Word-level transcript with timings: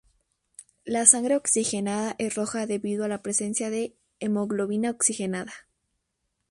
La 0.83 1.05
sangre 1.05 1.35
oxigenada 1.35 2.15
es 2.17 2.33
roja 2.33 2.65
debido 2.65 3.05
a 3.05 3.07
la 3.07 3.21
presencia 3.21 3.69
de 3.69 3.93
hemoglobina 4.19 4.89
oxigenada. 4.89 5.53